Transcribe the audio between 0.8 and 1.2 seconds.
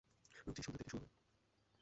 থেকে শুরু হয়।